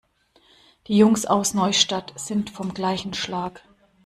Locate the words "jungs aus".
0.97-1.53